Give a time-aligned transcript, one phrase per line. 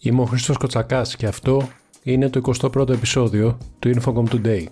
[0.00, 1.68] Είμαι ο Χρήστος Κοτσακάς και αυτό
[2.02, 4.64] είναι το 21ο επεισόδιο του Infocom Today.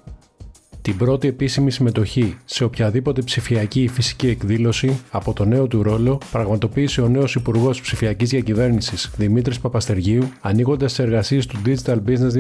[0.86, 6.20] Την πρώτη επίσημη συμμετοχή σε οποιαδήποτε ψηφιακή ή φυσική εκδήλωση από το νέο του ρόλο
[6.32, 12.30] πραγματοποίησε ο νέος Υπουργός Ψηφιακής Διακυβέρνησης Δημήτρης Παπαστεργίου, ανοίγοντας τις εργασίες του Digital Business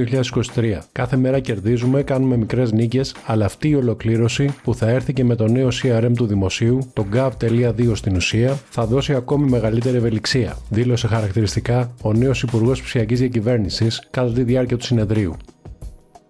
[0.54, 0.78] 2023.
[0.92, 5.34] Κάθε μέρα κερδίζουμε, κάνουμε μικρές νίκες, αλλά αυτή η ολοκλήρωση που θα έρθει και με
[5.34, 11.06] το νέο CRM του Δημοσίου, το gov.2 στην ουσία, θα δώσει ακόμη μεγαλύτερη ευελιξία, δήλωσε
[11.06, 15.36] χαρακτηριστικά ο νέος Υπουργός Ψηφιακής Διακυβέρνησης κατά τη διάρκεια του συνεδρίου.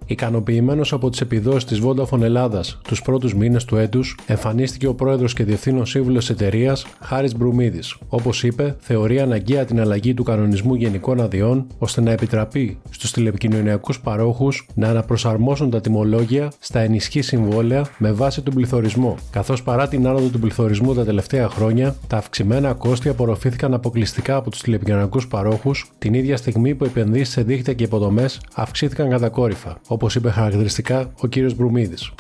[0.06, 5.33] Ικανοποιημένος από τις επιδόσεις της Vodafone Ελλάδας τους πρώτους μήνες του έτους, εμφανίστηκε ο πρόεδρος
[5.33, 7.97] και διευθύνων σύμβουλος εταιρείας Χάρης Μπρουμίδης.
[8.09, 14.00] Όπως είπε, θεωρεί αναγκαία την αλλαγή του κανονισμού γενικών αδειών ώστε να επιτραπεί στους τηλεπικοινωνιακούς
[14.00, 20.06] παρόχους να αναπροσαρμόσουν τα τιμολόγια στα ενισχύ συμβόλαια με βάση τον πληθωρισμό, καθώς παρά την
[20.06, 25.91] άνοδο του πληθωρισμού τα τελευταία χρόνια, τα αυξημένα κόστη απορροφήθηκαν αποκλειστικά από τους τηλεπικοινωνιακούς παρόχους.
[25.98, 31.28] Την ίδια στιγμή που επενδύσεις σε δίκτυα και υποδομές αυξήθηκαν κατακόρυφα όπως είπε χαρακτηριστικά ο
[31.28, 31.39] κ.
[31.55, 32.12] Μπρουμίδης.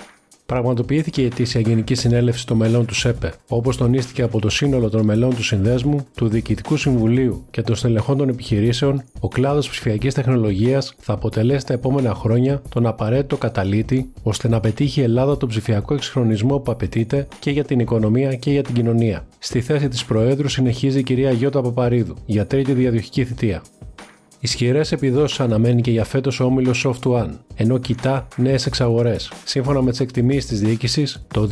[0.46, 5.04] Πραγματοποιήθηκε η ετήσια Γενική Συνέλευση των μελών του ΣΕΠΕ, όπως τονίστηκε από το σύνολο των
[5.04, 10.94] μελών του Συνδέσμου, του Διοικητικού Συμβουλίου και των στελεχών των επιχειρήσεων, ο κλάδος ψηφιακής τεχνολογίας
[10.98, 15.94] θα αποτελέσει τα επόμενα χρόνια τον απαραίτητο καταλήτη ώστε να πετύχει η Ελλάδα τον ψηφιακό
[15.94, 19.26] εξυγχρονισμό που απαιτείται και για την οικονομία και για την κοινωνία.
[19.38, 23.62] Στη θέση της Προέδρου συνεχίζει η κυρία Γιώτα Παπαρίδου για τρίτη διαδοχική θητεία.
[24.46, 29.32] Ισχυρές επιδόσεις αναμένει και για φέτος ο όμιλος Soft One, ενώ κοιτά νέες εξαγορές.
[29.44, 31.46] Σύμφωνα με τις εκτιμήσεις της διοίκησης, το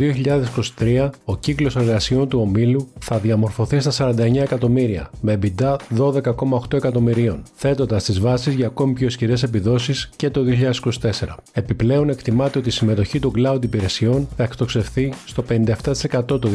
[0.78, 7.42] 2023 ο κύκλος εργασιών του ομίλου θα διαμορφωθεί στα 49 εκατομμύρια, με EBITDA 12,8 εκατομμυρίων,
[7.54, 11.36] θέτοντας τις βάσεις για ακόμη πιο ισχυρές επιδόσεις και το 2024.
[11.52, 16.48] Επιπλέον, εκτιμάται ότι η συμμετοχή των cloud υπηρεσιών θα εκτοξευθεί στο 57% το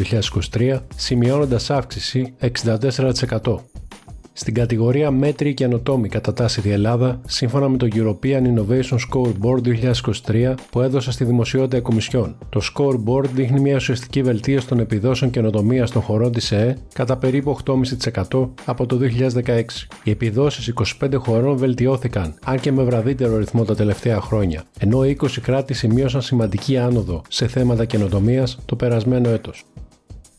[0.53, 3.55] 2023, σημειώνοντας αύξηση 64%.
[4.39, 9.61] Στην κατηγορία μέτρη και ανωτόμη κατατάσσει η Ελλάδα σύμφωνα με το European Innovation Scoreboard
[10.31, 12.35] 2023 που έδωσε στη δημοσιότητα η Κομισιόν.
[12.49, 17.57] Το scoreboard δείχνει μια ουσιαστική βελτίωση των επιδόσεων καινοτομία των χωρών της ΕΕ κατά περίπου
[18.29, 18.99] 8,5% από το
[19.45, 19.61] 2016.
[20.03, 25.13] Οι επιδόσεις 25 χωρών βελτιώθηκαν, αν και με βραδύτερο ρυθμό τα τελευταία χρόνια, ενώ 20
[25.41, 29.65] κράτη σημείωσαν σημαντική άνοδο σε θέματα καινοτομίας το περασμένο έτος.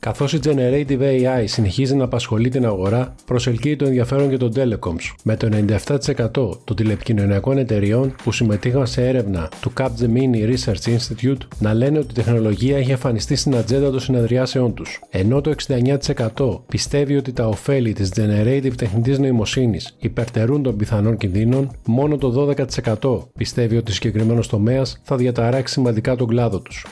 [0.01, 5.15] Καθώς η Generative AI συνεχίζει να απασχολεί την αγορά, προσελκύει το ενδιαφέρον και των telecoms,
[5.25, 6.31] με το 97%
[6.65, 12.15] των τηλεπικοινωνιακών εταιριών που συμμετείχαν σε έρευνα του Capgemini Research Institute να λένε ότι η
[12.15, 15.01] τεχνολογία έχει εμφανιστεί στην ατζέντα των συνεδριάσεών τους.
[15.11, 21.71] Ενώ το 69% πιστεύει ότι τα ωφέλη της Generative τεχνητής νοημοσύνης υπερτερούν των πιθανών κινδύνων,
[21.87, 22.55] μόνο το
[23.01, 26.87] 12% πιστεύει ότι συγκεκριμένος τομέας θα διαταράξει σημαντικά τον κλάδο τους.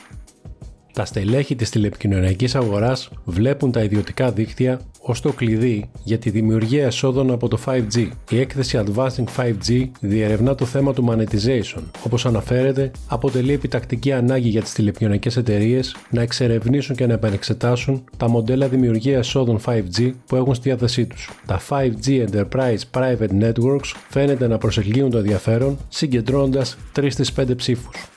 [0.99, 6.85] Τα στελέχη της τηλεπικοινωνιακής αγοράς βλέπουν τα ιδιωτικά δίκτυα ως το κλειδί για τη δημιουργία
[6.85, 8.07] εσόδων από το 5G.
[8.29, 11.81] Η έκθεση Advancing 5G διερευνά το θέμα του monetization.
[12.05, 18.29] Όπως αναφέρεται, αποτελεί επιτακτική ανάγκη για τις τηλεπικοινωνιακές εταιρείες να εξερευνήσουν και να επανεξετάσουν τα
[18.29, 21.29] μοντέλα δημιουργία εσόδων 5G που έχουν στη διάθεσή τους.
[21.45, 28.09] Τα 5G Enterprise Private Networks φαίνεται να προσελκύουν το ενδιαφέρον συγκεντρώνοντας 3 στις 5 ψήφους.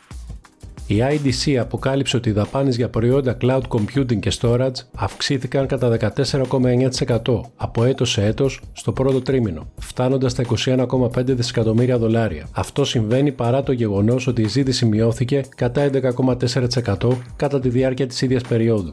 [0.87, 7.41] Η IDC αποκάλυψε ότι οι δαπάνες για προϊόντα cloud computing και storage αυξήθηκαν κατά 14,9%
[7.57, 12.47] από έτος σε έτος στο πρώτο τρίμηνο, φτάνοντας στα 21,5 δισεκατομμύρια δολάρια.
[12.53, 18.23] Αυτό συμβαίνει παρά το γεγονός ότι η ζήτηση μειώθηκε κατά 11,4% κατά τη διάρκεια της
[18.23, 18.93] ίδιας περίοδου.